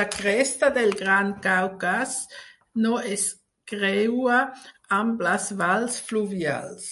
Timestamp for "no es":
2.86-3.24